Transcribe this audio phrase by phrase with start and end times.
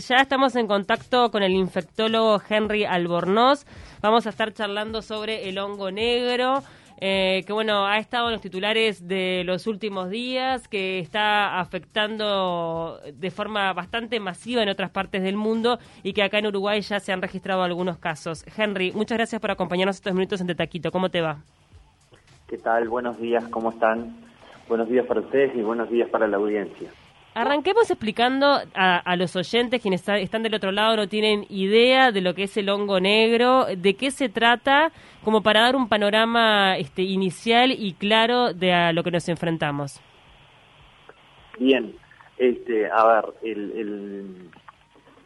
[0.00, 3.66] ya estamos en contacto con el infectólogo Henry Albornoz.
[4.00, 6.62] Vamos a estar charlando sobre el hongo negro.
[7.02, 13.00] Eh, que bueno, ha estado en los titulares de los últimos días, que está afectando
[13.14, 17.00] de forma bastante masiva en otras partes del mundo y que acá en Uruguay ya
[17.00, 18.44] se han registrado algunos casos.
[18.54, 20.90] Henry, muchas gracias por acompañarnos estos minutos en Tetaquito.
[20.90, 21.38] ¿Cómo te va?
[22.48, 22.88] ¿Qué tal?
[22.88, 24.14] Buenos días, ¿cómo están?
[24.68, 26.90] Buenos días para ustedes y buenos días para la audiencia.
[27.32, 32.34] Arranquemos explicando a, los oyentes, quienes están del otro lado no tienen idea de lo
[32.34, 34.90] que es el hongo negro, de qué se trata,
[35.22, 40.00] como para dar un panorama este, inicial y claro de a lo que nos enfrentamos.
[41.56, 41.94] Bien,
[42.36, 44.50] este, a ver, el,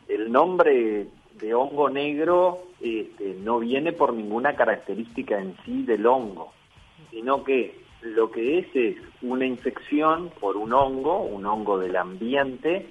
[0.09, 1.07] el, nombre
[1.41, 6.53] de hongo negro este, no viene por ninguna característica en sí del hongo,
[7.11, 12.87] sino que lo que es es una infección por un hongo, un hongo del ambiente,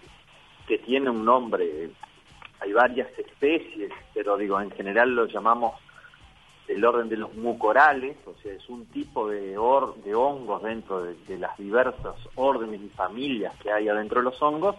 [0.68, 1.92] que tiene un nombre,
[2.60, 5.74] hay varias especies, pero digo, en general lo llamamos
[6.68, 9.58] el orden de los mucorales, o sea, es un tipo de,
[10.06, 14.42] de hongos dentro de, de, las diversas órdenes y familias que hay adentro de los
[14.42, 14.78] hongos,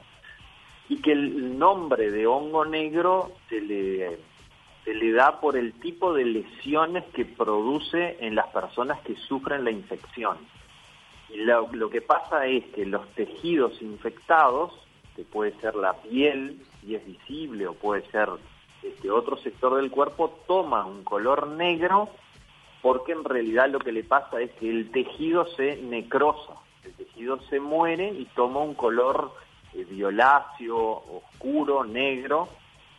[0.88, 4.18] y que el nombre de hongo negro se le
[4.84, 9.64] se le da por el tipo de lesiones que produce en las personas que sufren
[9.64, 10.36] la infección.
[11.30, 14.72] Y lo, que pasa es que los tejidos infectados,
[15.16, 18.28] que puede ser la piel, y es visible, o puede ser
[18.82, 22.10] este otro sector del cuerpo, toma un color negro
[22.82, 26.52] porque en realidad lo que le pasa es que el tejido se necrosa,
[26.84, 29.32] el tejido se muere y toma un color
[29.72, 32.50] eh, violáceo, oscuro, negro,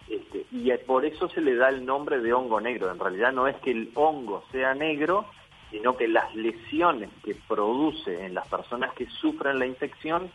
[0.09, 2.91] este, y por eso se le da el nombre de hongo negro.
[2.91, 5.25] En realidad no es que el hongo sea negro,
[5.71, 10.31] sino que las lesiones que produce en las personas que sufren la infección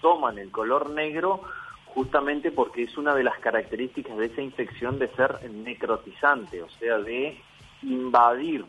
[0.00, 1.42] toman el color negro
[1.86, 6.98] justamente porque es una de las características de esa infección de ser necrotizante, o sea,
[6.98, 7.36] de
[7.82, 8.64] invadir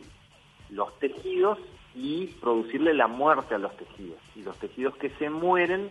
[0.70, 1.58] los tejidos
[1.94, 4.18] y producirle la muerte a los tejidos.
[4.34, 5.88] Y los tejidos que se mueren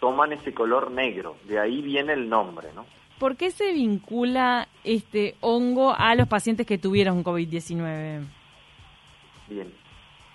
[0.00, 2.84] toman ese color negro, de ahí viene el nombre, ¿no?
[3.22, 8.26] ¿Por qué se vincula este hongo a los pacientes que tuvieron COVID-19?
[9.46, 9.72] Bien.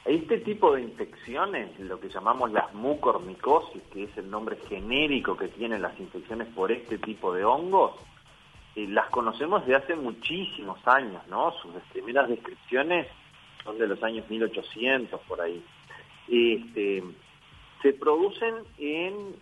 [0.06, 5.50] Este tipo de infecciones, lo que llamamos las mucormicosis, que es el nombre genérico que
[5.50, 7.92] tienen las infecciones por este tipo de hongos,
[8.78, 11.52] eh, las conocemos de hace muchísimos años, ¿no?
[11.62, 13.08] Sus primeras descripciones
[13.66, 15.62] son de los años 1800, por ahí.
[16.30, 17.04] Este,
[17.82, 19.36] se producen en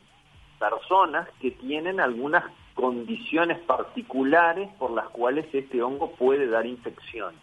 [0.57, 2.43] personas que tienen algunas
[2.75, 7.33] condiciones particulares por las cuales este hongo puede dar infección.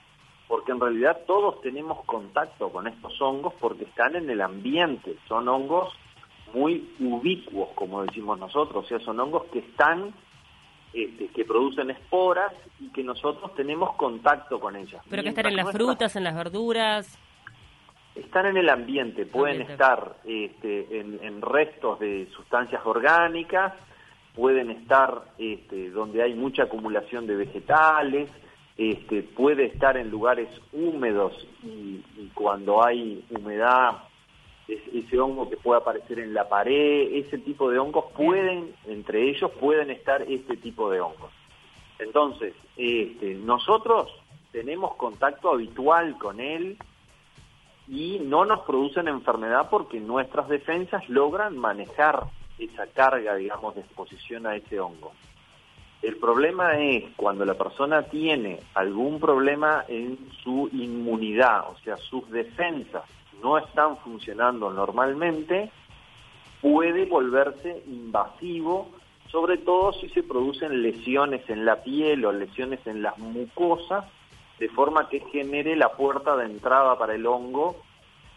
[0.46, 5.48] Porque en realidad todos tenemos contacto con estos hongos porque están en el ambiente, son
[5.48, 5.92] hongos
[6.52, 10.12] muy ubicuos, como decimos nosotros, o sea, son hongos que están,
[10.92, 15.02] este, que producen esporas y que nosotros tenemos contacto con ellas.
[15.08, 17.18] Pero que están en las frutas, en las verduras.
[18.14, 23.72] Están en el ambiente, pueden estar este, en restos de sustancias orgánicas,
[24.34, 28.30] pueden estar este, donde hay mucha acumulación de vegetales,
[28.76, 31.32] este, puede estar en lugares húmedos
[31.62, 32.00] y,
[32.34, 34.04] cuando hay humedad,
[34.66, 39.50] ese hongo que puede aparecer en la pared, ese tipo de hongos pueden, entre ellos
[39.60, 41.30] pueden estar este tipo de hongos.
[41.98, 44.10] Entonces, este, nosotros
[44.50, 46.78] tenemos contacto habitual con él
[47.86, 52.24] y no nos producen enfermedad porque nuestras defensas logran manejar
[52.64, 55.12] esa carga, digamos, de exposición a ese hongo.
[56.02, 62.28] El problema es cuando la persona tiene algún problema en su inmunidad, o sea, sus
[62.30, 63.04] defensas
[63.40, 65.70] no están funcionando normalmente,
[66.60, 68.90] puede volverse invasivo,
[69.30, 74.04] sobre todo si se producen lesiones en la piel o lesiones en las mucosas,
[74.58, 77.76] de forma que genere la puerta de entrada para el hongo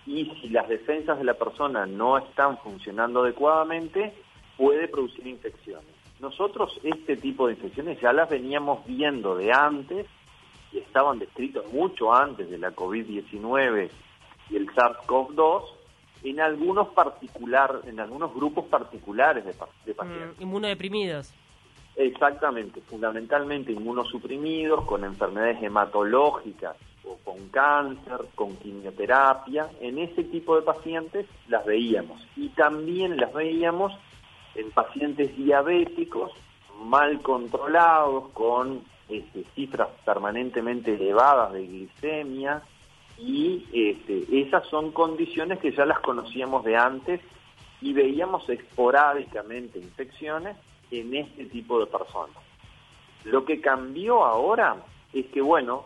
[0.05, 4.13] y si las defensas de la persona no están funcionando adecuadamente,
[4.57, 5.89] puede producir infecciones.
[6.19, 10.07] Nosotros este tipo de infecciones ya las veníamos viendo de antes
[10.71, 13.89] y estaban descritos mucho antes de la COVID-19
[14.49, 15.63] y el SARS-CoV-2
[16.23, 19.53] en algunos particular, en algunos grupos particulares de,
[19.85, 20.41] de mm, pacientes.
[20.41, 21.33] inmunodeprimidos.
[21.95, 26.75] Exactamente, fundamentalmente inmunosuprimidos, con enfermedades hematológicas
[27.05, 32.25] o con cáncer, con quimioterapia, en ese tipo de pacientes las veíamos.
[32.35, 33.93] Y también las veíamos
[34.55, 36.31] en pacientes diabéticos
[36.83, 42.61] mal controlados, con este, cifras permanentemente elevadas de glicemia,
[43.17, 47.21] y este, esas son condiciones que ya las conocíamos de antes
[47.81, 50.57] y veíamos esporádicamente infecciones
[50.91, 52.37] en este tipo de personas.
[53.23, 54.75] Lo que cambió ahora
[55.13, 55.85] es que, bueno,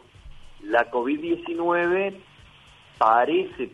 [0.63, 2.15] la COVID-19
[2.97, 3.71] parece,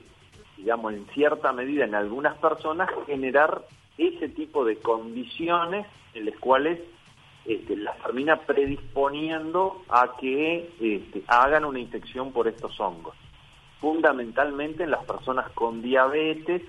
[0.58, 3.66] digamos, en cierta medida en algunas personas generar
[3.98, 6.80] ese tipo de condiciones en las cuales
[7.46, 13.16] este, las termina predisponiendo a que este, hagan una infección por estos hongos.
[13.80, 16.64] Fundamentalmente en las personas con diabetes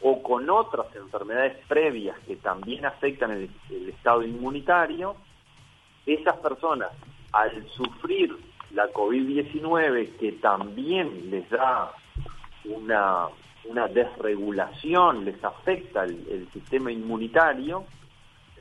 [0.00, 5.16] o con otras enfermedades previas que también afectan el, el estado inmunitario,
[6.06, 6.90] esas personas
[7.32, 8.36] al sufrir
[8.74, 11.92] la COVID-19 que también les da
[12.64, 13.28] una,
[13.66, 17.84] una desregulación, les afecta el, sistema inmunitario,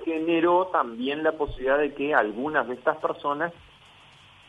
[0.05, 3.51] generó también la posibilidad de que algunas de estas personas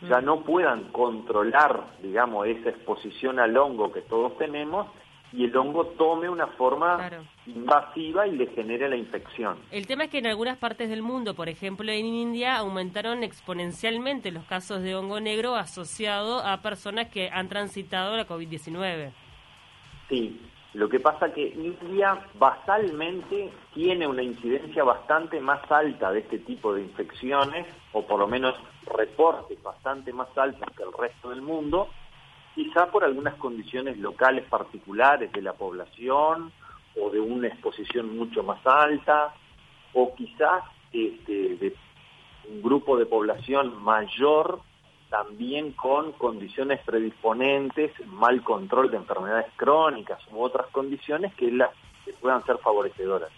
[0.02, 0.25] ya mm.
[0.25, 4.87] no puedan controlar, digamos, esa exposición al hongo que todos tenemos
[5.36, 7.10] y el hongo tome una forma
[7.46, 9.58] invasiva y le genere la infección.
[9.72, 14.31] El tema es que en algunas partes del mundo, por ejemplo en India, aumentaron exponencialmente
[14.31, 19.10] los casos de hongo negro asociado a personas que han transitado la COVID-19.
[20.08, 20.40] Sí,
[20.75, 26.72] lo que pasa que India basalmente tiene una incidencia bastante más alta de este tipo
[26.75, 28.54] de infecciones, o por lo menos
[28.86, 31.88] reportes bastante más altos que el resto del mundo,
[32.55, 36.53] quizá por algunas condiciones locales particulares de la población
[37.01, 39.35] o de una exposición mucho más alta,
[39.93, 41.75] o quizás este, de
[42.49, 44.61] un grupo de población mayor
[45.11, 51.71] también con condiciones predisponentes, mal control de enfermedades crónicas u otras condiciones que, las,
[52.05, 53.31] que puedan ser favorecedoras.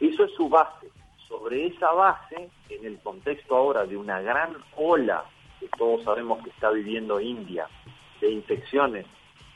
[0.00, 0.88] Eso es su base.
[1.28, 5.24] Sobre esa base, en el contexto ahora de una gran ola
[5.60, 7.68] que todos sabemos que está viviendo India,
[8.20, 9.06] de infecciones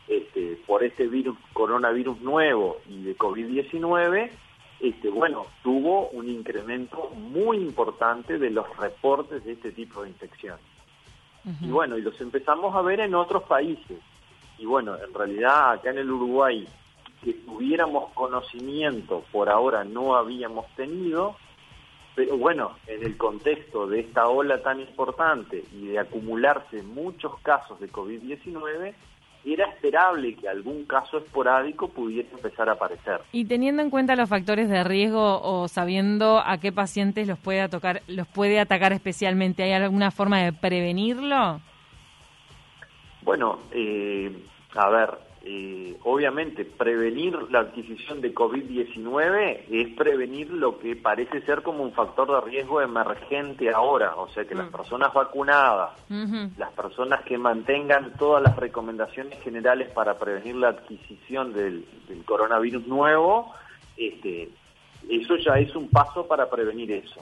[0.08, 4.30] este, por este virus, coronavirus nuevo y de COVID-19,
[4.80, 10.64] este, bueno, tuvo un incremento muy importante de los reportes de este tipo de infecciones.
[11.60, 13.98] Y bueno, y los empezamos a ver en otros países.
[14.58, 16.66] Y bueno, en realidad acá en el Uruguay,
[17.22, 21.36] que tuviéramos conocimiento, por ahora no habíamos tenido,
[22.14, 27.80] pero bueno, en el contexto de esta ola tan importante y de acumularse muchos casos
[27.80, 28.94] de COVID-19,
[29.46, 33.20] era esperable que algún caso esporádico pudiera empezar a aparecer.
[33.32, 37.68] Y teniendo en cuenta los factores de riesgo o sabiendo a qué pacientes los puede
[37.68, 41.60] tocar, los puede atacar especialmente, ¿hay alguna forma de prevenirlo?
[43.22, 44.32] Bueno, eh,
[44.76, 45.10] a ver,
[45.46, 51.92] eh, obviamente prevenir la adquisición de COVID-19 es prevenir lo que parece ser como un
[51.92, 54.72] factor de riesgo emergente ahora, o sea que las mm.
[54.72, 55.90] personas vacunadas,
[56.56, 61.84] las personas que mantengan todas las recomendaciones generales para prevenir la adquisición del,
[62.24, 63.52] coronavirus nuevo,
[63.98, 64.48] este,
[65.10, 67.20] eso ya es un paso para prevenir eso.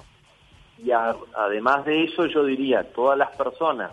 [0.78, 3.90] Y además de eso yo diría, todas las personas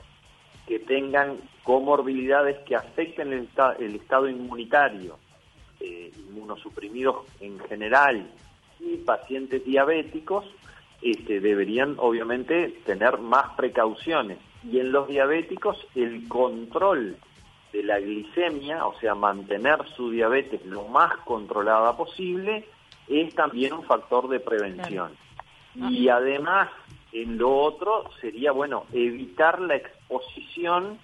[0.67, 1.37] que tengan
[1.69, 5.19] comorbilidades que afecten el, el estado inmunitario,
[5.79, 8.27] eh, inmunosuprimidos en general
[8.79, 10.45] y pacientes diabéticos,
[11.03, 14.39] este, deberían obviamente tener más precauciones.
[14.63, 17.17] Y en los diabéticos el control
[17.71, 22.65] de la glicemia, o sea, mantener su diabetes lo más controlada posible,
[23.07, 25.11] es también un factor de prevención.
[25.75, 26.71] Y además
[27.11, 30.97] en lo otro sería, bueno, evitar la exposición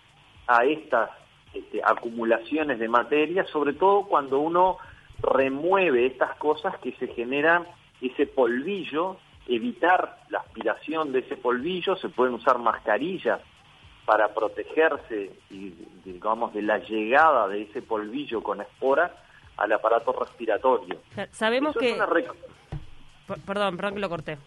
[0.47, 1.09] a estas
[1.53, 4.77] este, acumulaciones de materia, sobre todo cuando uno
[5.21, 7.65] remueve estas cosas que se genera
[8.01, 13.39] ese polvillo, evitar la aspiración de ese polvillo, se pueden usar mascarillas
[14.05, 15.73] para protegerse, y,
[16.03, 19.11] digamos, de la llegada de ese polvillo con esporas
[19.57, 20.99] al aparato respiratorio.
[21.31, 21.97] Sabemos que...
[23.45, 24.37] Perdón, perdón que lo corté.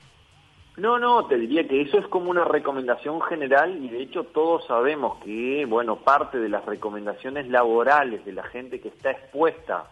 [0.79, 4.65] No, no, te diría que eso es como una recomendación general y de hecho todos
[4.67, 9.91] sabemos que, bueno, parte de las recomendaciones laborales de la gente que está expuesta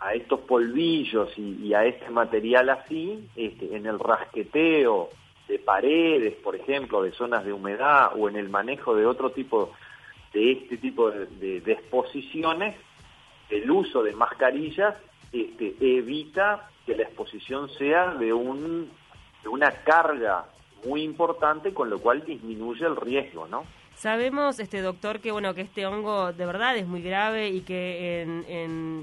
[0.00, 5.10] a estos polvillos y, a este material así, este, en el rasqueteo
[5.48, 9.72] de paredes, por ejemplo, de zonas de humedad o en el manejo de otro tipo
[10.32, 12.74] de este tipo de, de exposiciones,
[13.50, 14.94] el uso de mascarillas
[15.30, 18.90] este, evita que la exposición sea de un
[19.48, 20.46] una carga
[20.86, 23.64] muy importante, con lo cual disminuye el riesgo, ¿no?
[23.96, 28.44] Sabemos, este doctor, que bueno que este hongo de verdad es muy grave y que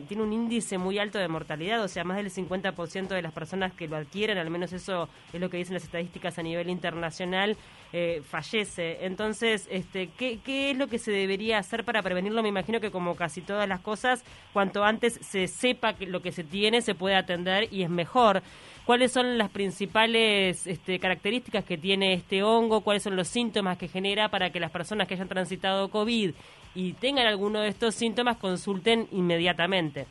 [0.07, 3.73] tiene un índice muy alto de mortalidad, o sea, más del 50% de las personas
[3.73, 7.57] que lo adquieren, al menos eso es lo que dicen las estadísticas a nivel internacional,
[7.95, 9.05] eh, fallece.
[9.05, 12.41] Entonces, este, ¿qué, ¿qué es lo que se debería hacer para prevenirlo?
[12.41, 16.43] Me imagino que como casi todas las cosas, cuanto antes se sepa lo que se
[16.43, 18.41] tiene, se puede atender y es mejor.
[18.85, 23.87] cuáles son las principales este, características que tiene este hongo, cuáles son los síntomas que
[23.87, 26.31] genera para que las personas que hayan transitado COVID
[26.75, 30.07] y tengan alguno de estos síntomas consulten inmediatamente.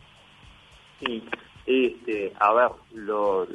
[1.01, 1.23] Sí,
[1.67, 3.47] este, a ver, lo,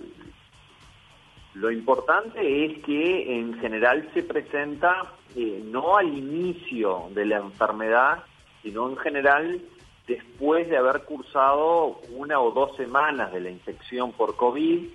[1.60, 8.24] lo importante es que en general se presenta eh, no al inicio de la enfermedad,
[8.62, 9.62] sino en general
[10.08, 14.88] después de haber cursado una o dos semanas de la infección por COVID,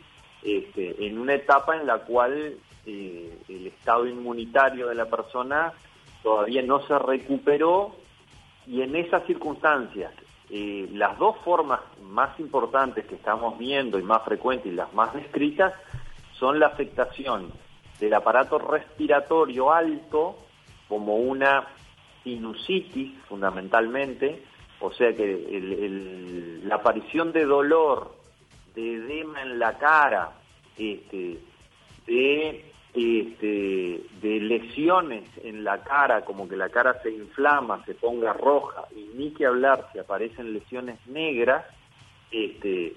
[0.45, 2.54] este, en una etapa en la cual
[2.87, 5.73] eh, el estado inmunitario de la persona
[6.23, 7.97] todavía no se recuperó
[8.69, 10.12] y en esas circunstancias
[10.49, 15.12] eh, las dos formas más importantes que estamos viendo y más frecuentes y las más
[15.12, 15.73] descritas
[16.43, 17.53] son la afectación
[18.01, 20.37] del aparato respiratorio alto,
[20.89, 21.69] como una
[22.25, 24.43] sinusitis fundamentalmente,
[24.81, 28.17] o sea que la aparición de dolor,
[28.75, 30.33] de edema en la cara,
[30.77, 31.39] este,
[32.09, 38.33] de, este, de lesiones en la cara, como que la cara se inflama, se ponga
[38.33, 41.65] roja, y ni que hablar si aparecen lesiones negras,
[42.33, 42.95] este,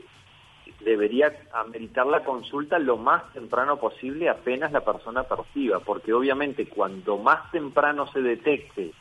[0.81, 7.17] debería ameritar la consulta lo más temprano posible apenas la persona perciba, porque obviamente cuando
[7.17, 8.91] más temprano se detecte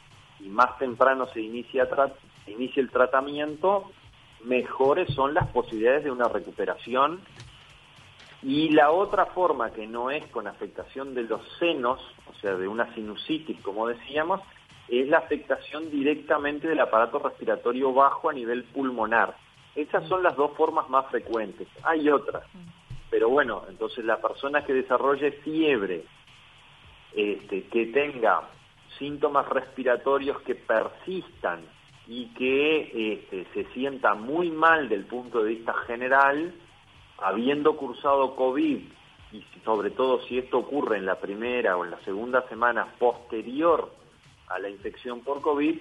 [0.41, 1.89] y más temprano se inicia,
[2.47, 3.91] inicia el tratamiento,
[4.45, 7.21] mejores son las posibilidades de una recuperación.
[8.43, 11.99] Y la otra forma que no es con afectación de los senos,
[12.31, 14.43] o sea, de una sinusitis, como decíamos,
[14.89, 19.35] es la afectación directamente del aparato respiratorio bajo a nivel pulmonar.
[19.75, 21.67] Esas son las dos formas más frecuentes.
[21.83, 22.45] Hay otras,
[23.11, 26.05] pero bueno, entonces la persona que desarrolle fiebre,
[27.15, 28.43] este, que tenga
[28.99, 31.61] síntomas respiratorios que persistan
[32.07, 36.55] y que este, se sienta muy mal del punto de vista general,
[37.19, 38.79] habiendo cursado COVID,
[39.33, 43.91] y sobre todo si esto ocurre en la primera o en la segunda semana posterior
[44.49, 45.81] a la infección por COVID,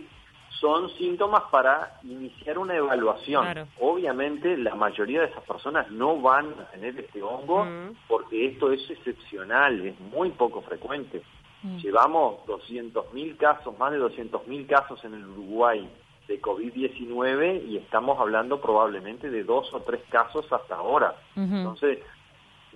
[0.63, 3.67] son síntomas para iniciar una evaluación.
[3.81, 7.67] Obviamente la mayoría de esas personas no van a tener este hongo
[8.07, 11.21] porque esto es excepcional, es muy poco frecuente.
[11.63, 11.79] Mm.
[11.79, 15.89] Llevamos 200.000 casos, más de 200.000 casos en el Uruguay
[16.29, 21.13] de COVID-19 y estamos hablando probablemente de dos o tres casos hasta ahora.
[21.35, 21.99] Entonces,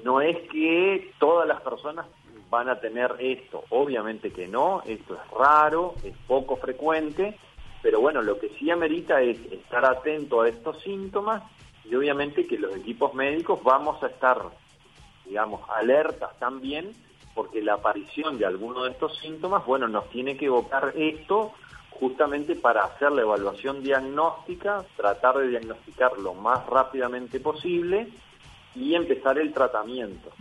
[0.04, 2.06] no es que todas las personas
[2.50, 7.38] van a tener esto, obviamente que no, esto es raro, es poco frecuente,
[7.88, 11.42] pero bueno, lo que sí amerita es estar atento a estos síntomas
[11.86, 14.42] y obviamente que los equipos médicos vamos a estar,
[15.24, 16.92] digamos, alertas también,
[17.34, 21.54] porque la aparición de alguno de estos síntomas, bueno, nos tiene que evocar esto
[21.92, 28.10] justamente para hacer la evaluación diagnóstica, tratar de diagnosticar lo más rápidamente posible
[28.76, 30.34] y empezar el tratamiento.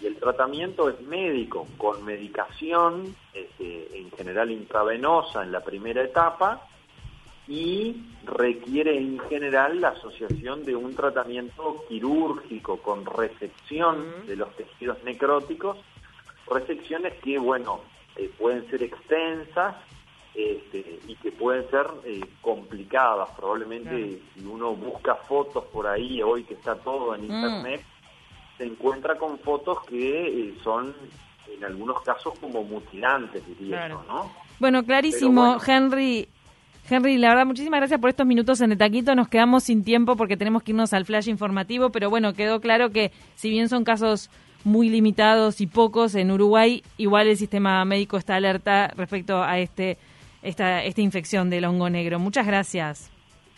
[0.00, 6.66] Y el tratamiento es médico, con medicación, este, en general intravenosa en la primera etapa,
[7.48, 15.02] y requiere en general la asociación de un tratamiento quirúrgico con resección de los tejidos
[15.02, 15.78] necróticos,
[16.46, 17.80] resecciones que, bueno,
[18.16, 19.76] eh, pueden ser extensas
[20.34, 23.30] este, y que pueden ser eh, complicadas.
[23.30, 27.24] Probablemente si uno busca fotos por ahí, hoy que está todo en mm.
[27.24, 27.82] Internet,
[28.58, 30.94] se encuentra con fotos que eh, son
[31.50, 34.30] en algunos casos como mutilantes, diría yo, ¿no?
[34.58, 36.28] Bueno, clarísimo, Henry.
[36.90, 39.14] Henry, la verdad, muchísimas gracias por estos minutos en el taquito.
[39.14, 42.90] Nos quedamos sin tiempo porque tenemos que irnos al flash informativo, pero bueno, quedó claro
[42.90, 44.30] que si bien son casos
[44.64, 49.98] muy limitados y pocos en Uruguay, igual el sistema médico está alerta respecto a este
[50.42, 52.18] esta, esta infección del hongo negro.
[52.18, 53.10] Muchas gracias.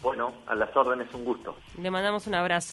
[0.02, 1.54] Bueno, a las órdenes, un gusto.
[1.78, 2.68] Le mandamos un abrazo.